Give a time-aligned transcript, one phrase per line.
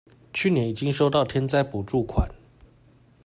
[0.33, 2.27] 去年已經收到天災補助款